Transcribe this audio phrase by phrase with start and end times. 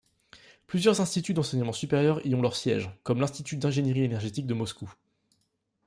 [0.65, 4.91] Plusieurs instituts d'enseignement supérieur y ont leur siège, comme l'Institut d'ingéniérie énergétique de Moscou.